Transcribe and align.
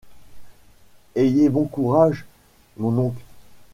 Ayez 1.15 1.47
bon 1.49 1.67
courage, 1.67 2.25
mon 2.75 2.97
oncle! 2.97 3.21